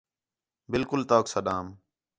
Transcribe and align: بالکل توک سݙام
بالکل 0.71 1.01
توک 1.09 1.25
سݙام 1.33 1.65